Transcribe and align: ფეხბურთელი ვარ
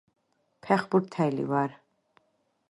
ფეხბურთელი 0.67 1.45
ვარ 1.53 1.77